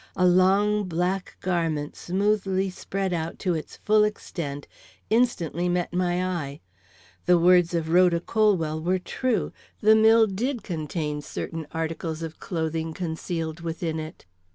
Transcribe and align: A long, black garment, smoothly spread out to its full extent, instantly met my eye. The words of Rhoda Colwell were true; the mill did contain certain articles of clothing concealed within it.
A 0.15 0.25
long, 0.25 0.85
black 0.85 1.37
garment, 1.41 1.95
smoothly 1.95 2.71
spread 2.71 3.13
out 3.13 3.37
to 3.37 3.53
its 3.53 3.77
full 3.77 4.03
extent, 4.03 4.67
instantly 5.11 5.69
met 5.69 5.93
my 5.93 6.25
eye. 6.25 6.59
The 7.27 7.37
words 7.37 7.75
of 7.75 7.89
Rhoda 7.89 8.19
Colwell 8.19 8.81
were 8.81 8.97
true; 8.97 9.53
the 9.79 9.93
mill 9.93 10.25
did 10.25 10.63
contain 10.63 11.21
certain 11.21 11.67
articles 11.71 12.23
of 12.23 12.39
clothing 12.39 12.95
concealed 12.95 13.59
within 13.59 13.99
it. 13.99 14.25